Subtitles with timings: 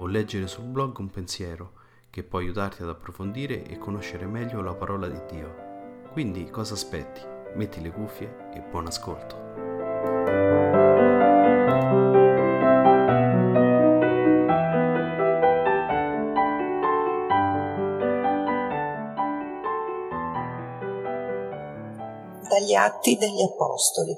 [0.00, 1.72] o leggere sul blog un pensiero
[2.10, 5.68] che può aiutarti ad approfondire e conoscere meglio la parola di Dio.
[6.10, 7.20] Quindi cosa aspetti?
[7.54, 10.39] Metti le cuffie e buon ascolto.
[22.50, 24.12] Dagli Atti degli Apostoli.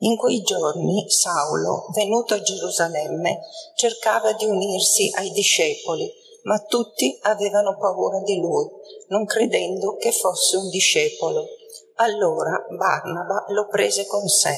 [0.00, 3.40] In quei giorni Saulo, venuto a Gerusalemme,
[3.74, 8.68] cercava di unirsi ai discepoli, ma tutti avevano paura di lui,
[9.08, 11.46] non credendo che fosse un discepolo.
[11.94, 14.54] Allora Barnaba lo prese con sé,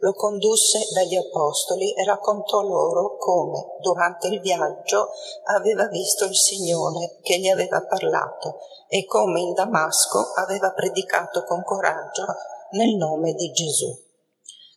[0.00, 5.08] lo condusse dagli apostoli e raccontò loro come, durante il viaggio,
[5.44, 11.62] aveva visto il Signore che gli aveva parlato e come in Damasco aveva predicato con
[11.64, 12.26] coraggio
[12.72, 14.02] nel nome di Gesù.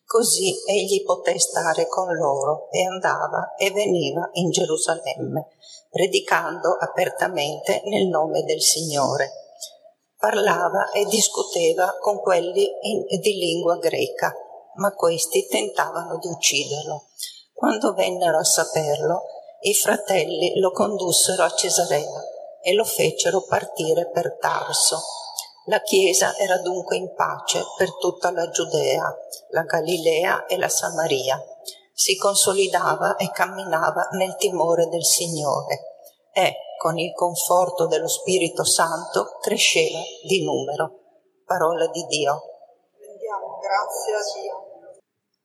[0.05, 5.47] Così egli poté stare con loro e andava e veniva in Gerusalemme,
[5.89, 9.31] predicando apertamente nel nome del Signore.
[10.17, 14.33] Parlava e discuteva con quelli in, di lingua greca,
[14.75, 17.07] ma questi tentavano di ucciderlo.
[17.51, 19.23] Quando vennero a saperlo,
[19.61, 22.23] i fratelli lo condussero a Cesarea
[22.61, 24.99] e lo fecero partire per Tarso
[25.67, 29.03] la Chiesa era dunque in pace per tutta la Giudea,
[29.49, 31.41] la Galilea e la Samaria.
[31.93, 35.97] Si consolidava e camminava nel timore del Signore
[36.31, 40.99] e, con il conforto dello Spirito Santo, cresceva di numero.
[41.45, 42.41] Parola di Dio.
[42.99, 44.65] Rendiamo grazie a Dio.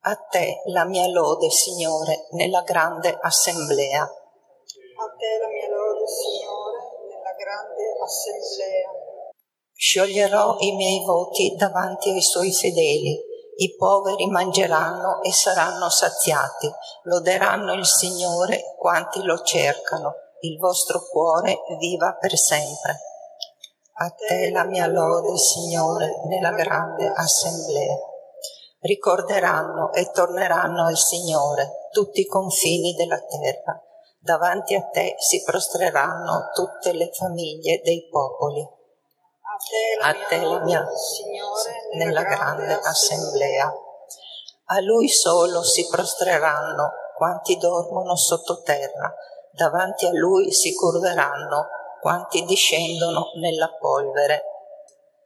[0.02, 4.02] A te la mia lode, Signore, nella grande assemblea.
[4.02, 6.78] A te la mia lode, Signore,
[7.08, 9.11] nella grande assemblea.
[9.84, 13.20] Scioglierò i miei voti davanti ai suoi fedeli.
[13.56, 16.70] I poveri mangeranno e saranno saziati,
[17.02, 20.14] loderanno il Signore quanti lo cercano.
[20.42, 22.96] Il vostro cuore viva per sempre.
[23.94, 27.96] A te la mia lode, Signore, nella grande assemblea.
[28.82, 33.82] Ricorderanno e torneranno al Signore tutti i confini della terra.
[34.20, 38.80] Davanti a te si prostreranno tutte le famiglie dei popoli
[40.00, 43.72] a te la mia, Signore, nella grande assemblea.
[44.66, 49.14] A lui solo si prostreranno quanti dormono sottoterra,
[49.52, 51.68] davanti a lui si curveranno
[52.00, 54.42] quanti discendono nella polvere.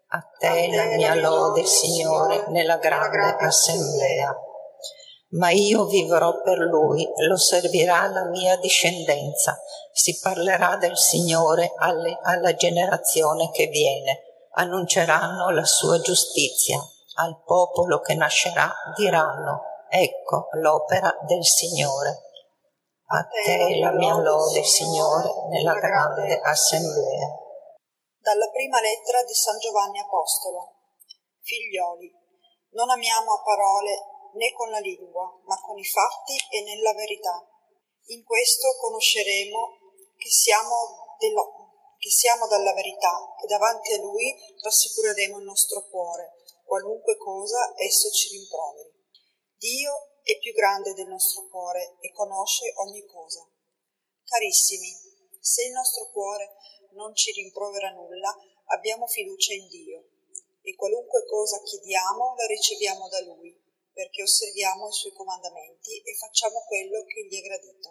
[0.08, 4.36] A te la mia lode, Signore, nella grande assemblea.
[5.30, 9.58] Ma io vivrò per lui, lo servirà la mia discendenza,
[9.92, 14.25] si parlerà del Signore alle, alla generazione che viene
[14.56, 16.78] annunceranno la sua giustizia.
[17.18, 22.24] Al popolo che nascerà diranno, ecco l'opera del Signore.
[23.06, 27.28] A te la mia lode, Signore, nella grande assemblea.
[28.18, 30.74] Dalla prima lettera di San Giovanni Apostolo.
[31.40, 32.12] Figlioli,
[32.70, 33.94] non amiamo a parole
[34.34, 37.40] né con la lingua, ma con i fatti e nella verità.
[38.06, 39.58] In questo conosceremo
[40.16, 41.42] che siamo della,
[42.06, 48.08] che siamo dalla verità e davanti a Lui rassicureremo il nostro cuore, qualunque cosa esso
[48.12, 48.94] ci rimproveri.
[49.58, 53.44] Dio è più grande del nostro cuore e conosce ogni cosa.
[54.22, 54.94] Carissimi,
[55.40, 56.54] se il nostro cuore
[56.92, 58.32] non ci rimprovera nulla,
[58.66, 60.06] abbiamo fiducia in Dio
[60.62, 63.52] e qualunque cosa chiediamo la riceviamo da Lui,
[63.92, 67.90] perché osserviamo i Suoi comandamenti e facciamo quello che gli è gradito.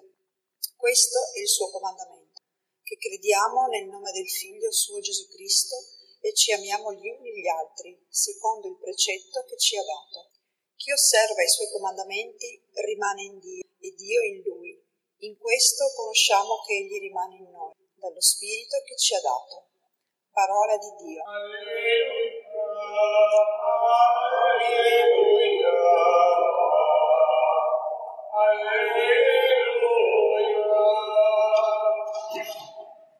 [0.77, 2.25] Questo è il suo comandamento
[3.05, 5.75] crediamo nel nome del Figlio suo Gesù Cristo
[6.21, 10.31] e ci amiamo gli uni gli altri, secondo il precetto che ci ha dato.
[10.75, 14.83] Chi osserva i suoi comandamenti rimane in Dio e Dio in lui.
[15.19, 19.69] In questo conosciamo che Egli rimane in noi, dallo Spirito che ci ha dato.
[20.31, 21.21] Parola di Dio.
[21.23, 22.41] Alleluia,
[24.41, 24.89] alleluia,
[28.33, 28.95] alleluia.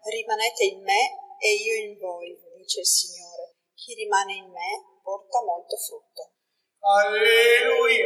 [0.08, 3.56] Rimanete in me e io in voi, dice il Signore.
[3.74, 6.30] Chi rimane in me porta molto frutto.
[6.78, 8.06] Alleluia,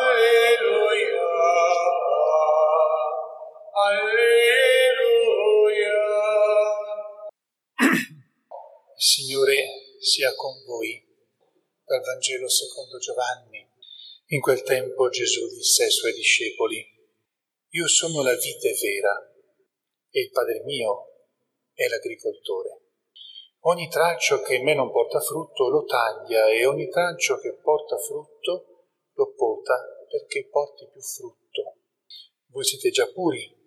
[0.00, 1.20] alleluia,
[3.76, 4.80] Alleluia.
[8.96, 9.66] Il Signore
[10.00, 11.06] sia con voi.
[11.84, 13.68] Dal Vangelo secondo Giovanni.
[14.28, 16.82] In quel tempo Gesù disse ai suoi discepoli,
[17.72, 19.30] Io sono la vite vera
[20.10, 21.06] e il Padre mio
[21.72, 22.80] è l'agricoltore.
[23.64, 27.96] Ogni tralcio che in me non porta frutto lo taglia e ogni tralcio che porta
[27.98, 29.76] frutto lo pota
[30.08, 31.76] perché porti più frutto.
[32.46, 33.58] Voi siete già puri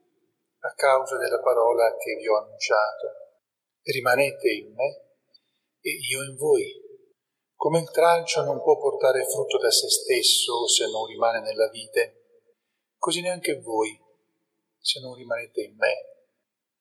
[0.59, 3.07] a causa della parola che vi ho annunciato.
[3.83, 5.17] Rimanete in me
[5.79, 6.81] e io in voi.
[7.55, 12.49] Come il tralcio non può portare frutto da se stesso se non rimane nella vite,
[12.97, 13.97] così neanche voi
[14.79, 16.12] se non rimanete in me.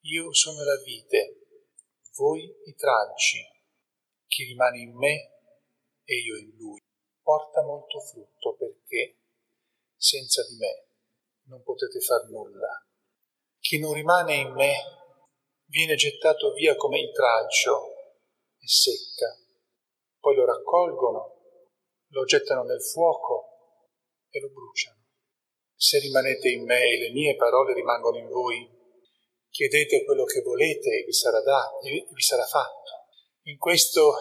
[0.04, 1.46] Io sono la vite,
[2.16, 3.38] voi i tralci.
[4.26, 5.30] Chi rimane in me
[6.02, 6.80] e io in lui
[7.22, 9.18] porta molto frutto perché
[9.96, 10.88] senza di me
[11.44, 12.84] non potete far nulla.
[13.60, 14.74] Chi non rimane in me
[15.66, 17.86] viene gettato via come il tralcio
[18.58, 19.38] e secca.
[20.18, 21.68] Poi lo raccolgono,
[22.08, 23.88] lo gettano nel fuoco
[24.30, 25.00] e lo bruciano.
[25.76, 28.81] Se rimanete in me e le mie parole rimangono in voi,
[29.52, 32.90] chiedete quello che volete e vi sarà dato, e vi sarà fatto.
[33.42, 34.14] In questo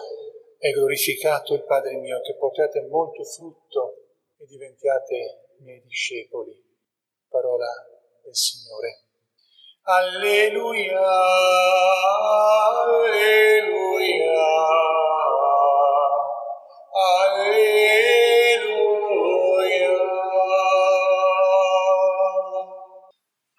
[0.58, 3.96] è glorificato il Padre mio, che portate molto frutto
[4.38, 6.52] e diventiate miei discepoli.
[7.28, 7.66] Parola
[8.22, 9.04] del Signore.
[9.84, 11.00] Alleluia.
[13.00, 13.80] Alleluia.
[16.92, 18.02] Alleluia.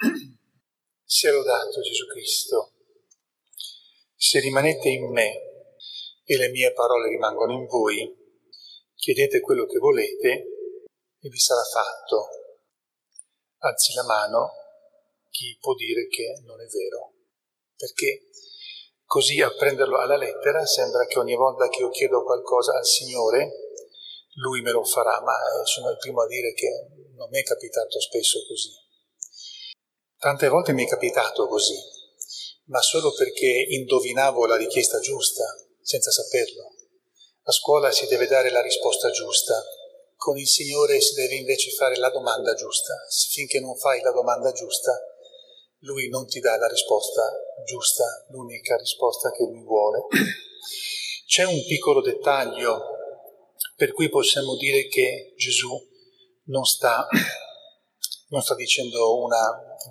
[1.24, 2.74] Sia lodato Gesù Cristo.
[4.14, 5.32] Se rimanete in me
[6.26, 8.14] e le mie parole rimangono in voi,
[8.94, 10.28] chiedete quello che volete
[11.22, 12.28] e vi sarà fatto.
[13.60, 14.52] Alzi la mano
[15.30, 17.14] chi può dire che non è vero,
[17.74, 18.28] perché
[19.06, 23.78] così a prenderlo alla lettera sembra che ogni volta che io chiedo qualcosa al Signore,
[24.42, 26.68] Lui me lo farà, ma sono il primo a dire che
[27.16, 28.83] non mi è capitato spesso così.
[30.24, 31.76] Tante volte mi è capitato così,
[32.68, 35.44] ma solo perché indovinavo la richiesta giusta,
[35.82, 36.76] senza saperlo.
[37.42, 39.62] A scuola si deve dare la risposta giusta,
[40.16, 42.94] con il Signore si deve invece fare la domanda giusta.
[43.32, 44.98] Finché non fai la domanda giusta,
[45.80, 47.30] Lui non ti dà la risposta
[47.66, 50.06] giusta, l'unica risposta che Lui vuole.
[51.28, 52.82] C'è un piccolo dettaglio
[53.76, 55.78] per cui possiamo dire che Gesù
[56.46, 57.10] non sta,
[58.34, 59.38] non sta dicendo una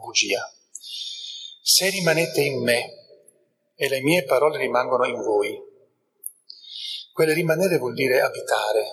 [0.01, 0.53] bugia.
[1.63, 2.93] Se rimanete in me
[3.77, 5.57] e le mie parole rimangono in voi,
[7.13, 8.85] quel rimanere vuol dire abitare,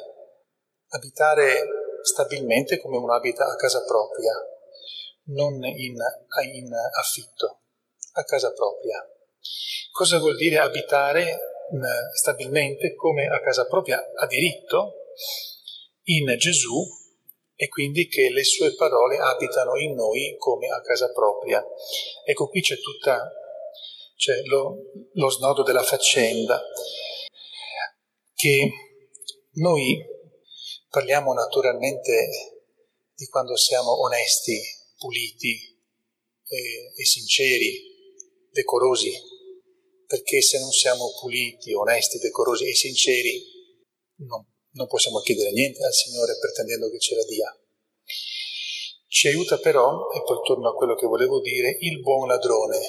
[0.90, 1.68] abitare
[2.04, 4.34] stabilmente come uno abita a casa propria,
[5.34, 5.96] non in,
[6.54, 7.62] in affitto,
[8.14, 9.04] a casa propria.
[9.92, 11.40] Cosa vuol dire abitare
[12.14, 14.94] stabilmente come a casa propria a diritto
[16.04, 16.98] in Gesù
[17.62, 21.62] e quindi che le sue parole abitano in noi come a casa propria.
[22.24, 23.30] Ecco, qui c'è tutta
[24.16, 24.78] c'è lo,
[25.12, 26.62] lo snodo della faccenda
[28.34, 28.70] che
[29.56, 30.02] noi
[30.88, 32.30] parliamo naturalmente
[33.14, 34.58] di quando siamo onesti,
[34.98, 35.78] puliti
[36.48, 39.12] e, e sinceri, decorosi,
[40.08, 43.44] perché se non siamo puliti, onesti, decorosi e sinceri
[44.20, 44.46] non,
[44.80, 47.54] non possiamo chiedere niente al Signore pretendendo che ce la dia.
[49.08, 52.80] Ci aiuta però, e poi torno a quello che volevo dire, il buon ladrone,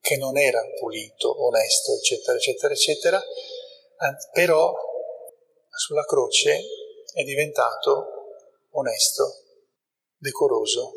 [0.00, 3.22] che non era pulito, onesto, eccetera, eccetera, eccetera,
[4.32, 4.72] però
[5.68, 6.64] sulla croce
[7.12, 8.06] è diventato
[8.70, 9.24] onesto,
[10.16, 10.92] decoroso,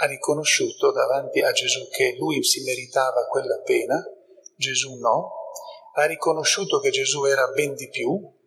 [0.00, 4.02] ha riconosciuto davanti a Gesù che lui si meritava quella pena,
[4.56, 5.32] Gesù no,
[5.94, 8.38] ha riconosciuto che Gesù era ben di più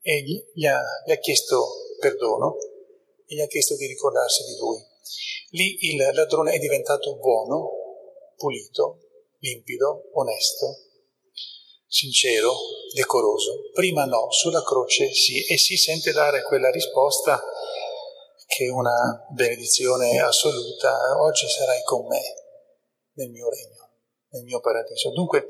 [0.00, 1.66] e gli, gli, ha, gli ha chiesto
[1.98, 2.56] perdono
[3.26, 4.78] e gli ha chiesto di ricordarsi di lui.
[5.50, 7.70] Lì il ladrone è diventato buono,
[8.36, 9.00] pulito,
[9.38, 10.66] limpido, onesto,
[11.86, 12.52] sincero,
[12.94, 13.70] decoroso.
[13.72, 17.42] Prima no, sulla croce sì, e si sente dare quella risposta
[18.46, 21.20] che è una benedizione assoluta.
[21.20, 22.22] Oggi sarai con me
[23.14, 23.90] nel mio regno,
[24.30, 25.10] nel mio paradiso.
[25.10, 25.46] Dunque,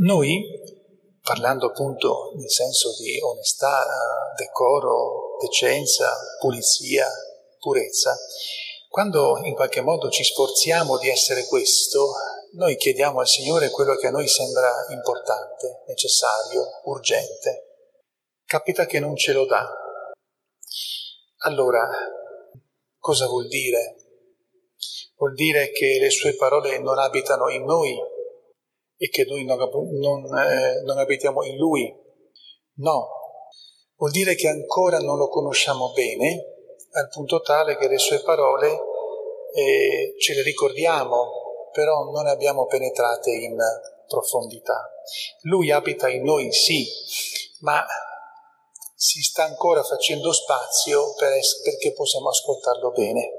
[0.00, 0.42] noi,
[1.28, 3.84] parlando appunto nel senso di onestà,
[4.34, 7.06] decoro, decenza, pulizia,
[7.58, 8.16] purezza,
[8.88, 12.12] quando in qualche modo ci sforziamo di essere questo,
[12.52, 17.90] noi chiediamo al Signore quello che a noi sembra importante, necessario, urgente.
[18.46, 19.70] Capita che non ce lo dà.
[21.44, 21.86] Allora,
[22.98, 23.96] cosa vuol dire?
[25.18, 28.16] Vuol dire che le sue parole non abitano in noi
[28.98, 31.94] e che noi non, non, eh, non abitiamo in lui.
[32.78, 33.08] No,
[33.96, 36.56] vuol dire che ancora non lo conosciamo bene,
[36.92, 38.78] al punto tale che le sue parole
[39.54, 43.56] eh, ce le ricordiamo, però non le abbiamo penetrate in
[44.06, 44.90] profondità.
[45.42, 46.86] Lui abita in noi, sì,
[47.60, 47.84] ma
[48.96, 53.30] si sta ancora facendo spazio per es- perché possiamo ascoltarlo bene.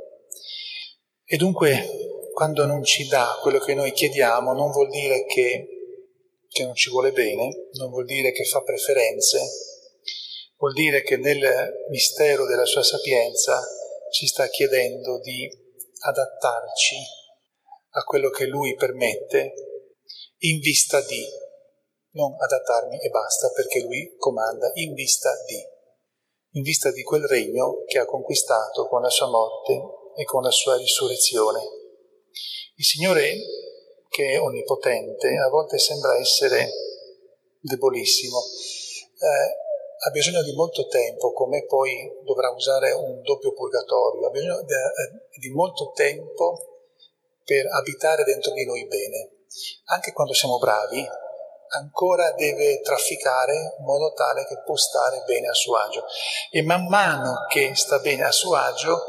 [1.25, 5.67] E dunque, quando non ci dà quello che noi chiediamo, non vuol dire che,
[6.47, 9.41] che non ci vuole bene, non vuol dire che fa preferenze,
[10.55, 11.43] vuol dire che nel
[11.89, 13.61] mistero della sua sapienza
[14.13, 15.49] ci sta chiedendo di
[15.99, 16.95] adattarci
[17.89, 19.53] a quello che lui permette
[20.37, 21.21] in vista di
[22.11, 25.61] non adattarmi e basta perché lui comanda in vista di,
[26.51, 29.73] in vista di quel regno che ha conquistato con la sua morte
[30.15, 31.78] e con la sua risurrezione.
[32.75, 33.35] Il Signore,
[34.09, 36.69] che è onnipotente, a volte sembra essere
[37.59, 39.67] debolissimo, eh,
[40.01, 44.73] ha bisogno di molto tempo, come poi dovrà usare un doppio purgatorio, ha bisogno di,
[44.73, 46.85] eh, di molto tempo
[47.43, 49.31] per abitare dentro di noi bene.
[49.85, 51.05] Anche quando siamo bravi,
[51.69, 56.05] ancora deve trafficare in modo tale che può stare bene a suo agio.
[56.51, 59.01] E man mano che sta bene a suo agio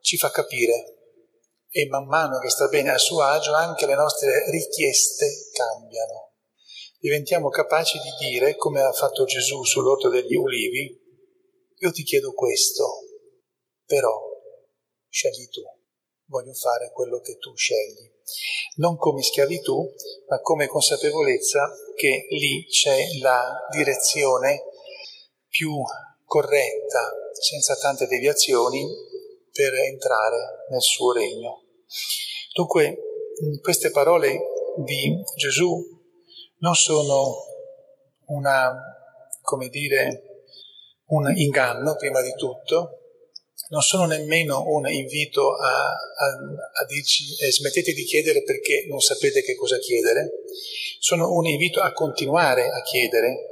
[0.00, 0.93] ci fa capire
[1.74, 6.34] e man mano che sta bene a suo agio anche le nostre richieste cambiano.
[7.00, 11.02] Diventiamo capaci di dire, come ha fatto Gesù sull'orto degli ulivi,
[11.76, 12.86] io ti chiedo questo,
[13.84, 14.16] però
[15.08, 15.62] scegli tu,
[16.26, 18.12] voglio fare quello che tu scegli
[18.76, 19.92] non come schiavitù,
[20.28, 24.62] ma come consapevolezza che lì c'è la direzione
[25.48, 25.80] più
[26.24, 28.84] corretta, senza tante deviazioni,
[29.52, 31.63] per entrare nel suo regno.
[32.52, 32.98] Dunque,
[33.60, 34.38] queste parole
[34.84, 35.82] di Gesù
[36.58, 37.34] non sono
[38.26, 38.72] una,
[39.42, 40.46] come dire,
[41.06, 43.00] un inganno prima di tutto,
[43.68, 46.26] non sono nemmeno un invito a, a,
[46.82, 50.30] a dirci eh, smettete di chiedere perché non sapete che cosa chiedere,
[50.98, 53.48] sono un invito a continuare a chiedere,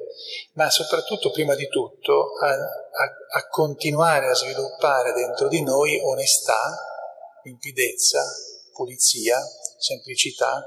[0.54, 6.91] ma soprattutto, prima di tutto, a, a continuare a sviluppare dentro di noi onestà,
[7.44, 8.22] limpidezza,
[8.72, 9.38] pulizia,
[9.78, 10.66] semplicità,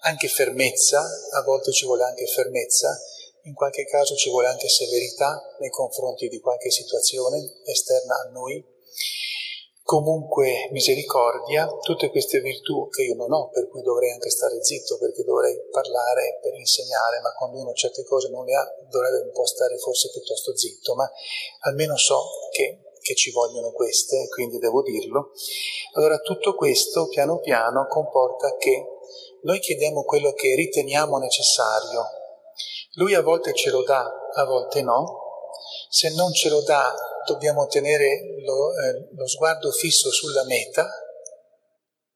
[0.00, 1.00] anche fermezza,
[1.32, 2.96] a volte ci vuole anche fermezza,
[3.44, 8.64] in qualche caso ci vuole anche severità nei confronti di qualche situazione esterna a noi,
[9.82, 14.96] comunque misericordia, tutte queste virtù che io non ho, per cui dovrei anche stare zitto,
[14.96, 19.32] perché dovrei parlare per insegnare, ma quando uno certe cose non le ha, dovrebbe un
[19.32, 21.10] po' stare forse piuttosto zitto, ma
[21.60, 25.32] almeno so che, che ci vogliono queste, quindi devo dirlo.
[25.92, 28.82] Allora tutto questo piano piano comporta che
[29.42, 32.02] noi chiediamo quello che riteniamo necessario.
[32.94, 35.20] Lui a volte ce lo dà, a volte no.
[35.90, 36.94] Se non ce lo dà,
[37.26, 40.88] dobbiamo tenere lo, eh, lo sguardo fisso sulla meta,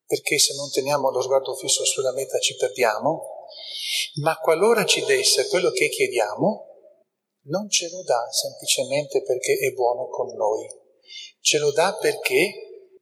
[0.07, 3.47] perché se non teniamo lo sguardo fisso sulla meta ci perdiamo,
[4.23, 6.69] ma qualora ci desse quello che chiediamo,
[7.49, 10.67] non ce lo dà semplicemente perché è buono con noi,
[11.49, 12.93] ce lo dà perché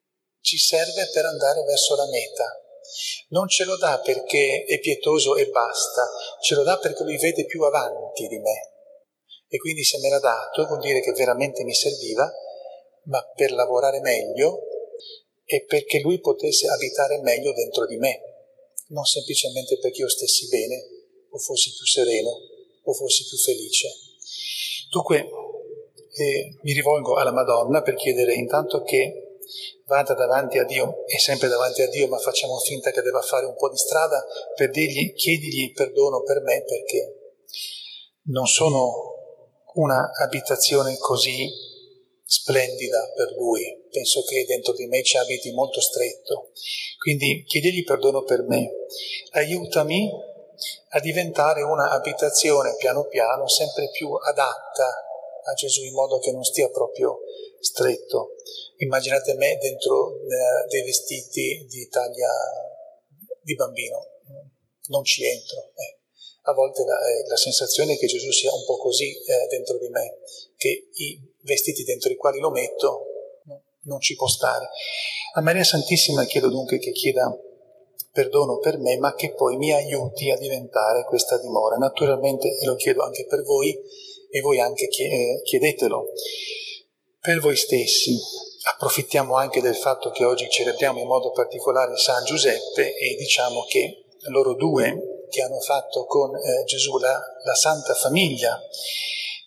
[0.41, 2.45] ci serve per andare verso la meta.
[3.31, 6.09] Non ce lo dà perché è pietoso e basta,
[6.41, 8.71] ce lo dà perché lui vede più avanti di me.
[9.49, 12.33] E quindi se me l'ha dato vuol dire che veramente mi serviva,
[13.07, 14.61] ma per lavorare meglio
[15.45, 18.21] e perché lui potesse abitare meglio dentro di me,
[18.91, 20.87] non semplicemente perché io stessi bene
[21.31, 22.31] o fossi più sereno
[22.85, 23.89] o fossi più felice.
[24.91, 25.29] Dunque
[26.17, 29.39] eh, mi rivolgo alla Madonna per chiedere intanto che
[29.85, 33.47] vada davanti a Dio, è sempre davanti a Dio, ma facciamo finta che debba fare
[33.47, 37.37] un po' di strada per dirgli, chiedigli perdono per me perché
[38.25, 39.15] non sono
[39.75, 41.49] una abitazione così
[42.25, 43.85] splendida per lui.
[43.91, 46.51] Penso che dentro di me ci abiti molto stretto.
[46.99, 48.69] Quindi chiedigli perdono per me.
[49.33, 50.11] Aiutami
[50.91, 55.06] a diventare una abitazione piano piano sempre più adatta
[55.49, 57.21] a Gesù in modo che non stia proprio
[57.61, 58.35] stretto.
[58.79, 62.31] Immaginate me dentro eh, dei vestiti di taglia
[63.41, 64.07] di bambino,
[64.89, 65.71] non ci entro.
[65.75, 65.97] Eh
[66.49, 69.79] a volte la, eh, la, sensazione è che Gesù sia un po' così eh, dentro
[69.79, 70.19] di me,
[70.57, 73.07] che i vestiti dentro i quali lo metto
[73.45, 74.69] no, non ci può stare.
[75.35, 77.37] A Maria Santissima chiedo dunque che chieda
[78.13, 81.77] perdono per me, ma che poi mi aiuti a diventare questa dimora.
[81.77, 83.77] Naturalmente e lo chiedo anche per voi
[84.31, 86.07] e voi anche eh, chiedetelo
[87.27, 88.17] per voi stessi.
[88.75, 94.05] approfittiamo anche del fatto che oggi celebriamo in modo particolare San Giuseppe e diciamo che
[94.29, 98.61] loro due che hanno fatto con eh, Gesù la, la Santa Famiglia,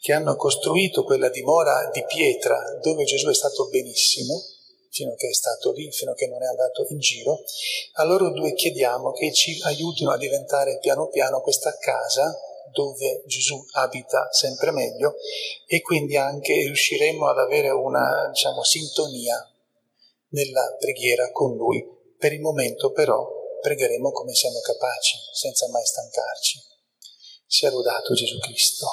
[0.02, 4.42] che hanno costruito quella dimora di pietra dove Gesù è stato benissimo,
[4.90, 7.44] fino a che è stato lì, fino a che non è andato in giro,
[7.94, 12.38] a loro due chiediamo che ci aiutino a diventare piano piano questa casa
[12.72, 15.16] dove Gesù abita sempre meglio
[15.66, 19.36] e quindi anche riusciremo ad avere una diciamo, sintonia
[20.30, 21.86] nella preghiera con Lui.
[22.18, 23.28] Per il momento però
[23.62, 26.60] pregheremo come siamo capaci, senza mai stancarci.
[27.46, 28.88] Sia lodato Gesù Cristo.